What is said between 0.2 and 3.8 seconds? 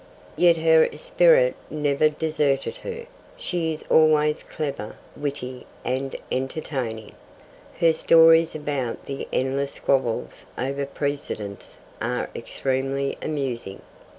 Yet her esprit never deserted her. She